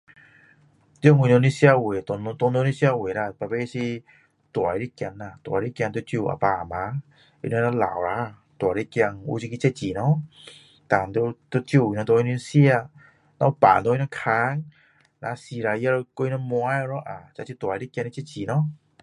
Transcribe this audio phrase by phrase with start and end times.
[0.99, 3.99] 在我们的社会华华人的社会啦每次是
[4.51, 6.91] 大的儿啦大的儿要照顾阿爸阿妈
[7.41, 10.23] 他们若老了大的儿有这个责任咯
[10.89, 11.05] 然后
[11.51, 14.65] 要照顾他们吃有病给他们看
[15.19, 18.67] 啊死了要把他们埋了咯啊这就是大的儿责任咯